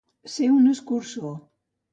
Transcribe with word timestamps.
Ser 0.35 0.47
un 0.53 0.71
escurçó. 0.71 1.35